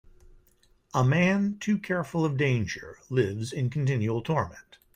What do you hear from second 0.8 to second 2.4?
A man too careful of